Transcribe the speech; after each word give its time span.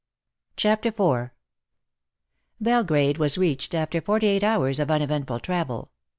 CHAPTER 0.57 0.87
IV 0.89 1.29
Belgrade 2.59 3.19
was 3.19 3.37
reached 3.37 3.75
after 3.75 4.01
forty 4.01 4.25
eight 4.25 4.43
hours 4.43 4.79
of 4.79 4.89
uneventful 4.89 5.39
travel. 5.41 5.91